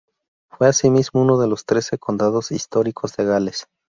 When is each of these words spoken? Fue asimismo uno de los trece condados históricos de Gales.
Fue 0.49 0.67
asimismo 0.67 1.21
uno 1.21 1.37
de 1.39 1.45
los 1.47 1.63
trece 1.67 1.99
condados 1.99 2.51
históricos 2.51 3.15
de 3.17 3.25
Gales. 3.25 3.67